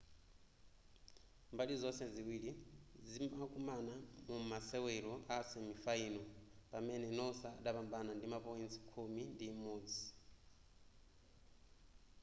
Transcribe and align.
mbali 1.53 1.73
zonse 1.81 2.03
ziwiri 2.15 2.51
zimakumana 3.09 3.93
mu 4.27 4.33
mumasewero 4.41 5.13
a 5.35 5.37
semifinal 5.49 6.15
pamene 6.71 7.07
noosa 7.17 7.47
adapambana 7.57 8.11
ndi 8.15 8.25
ma 8.31 8.39
point 8.45 8.71
khumi 8.89 9.23
ndi 9.33 9.45
imodzi 9.53 10.03